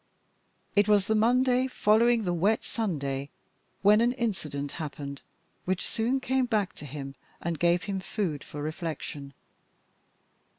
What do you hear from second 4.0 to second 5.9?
an incident happened which